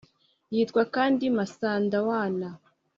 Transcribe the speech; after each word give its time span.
yitwa 0.53 0.83
kandi 0.95 1.23
Masandawana 1.37 2.47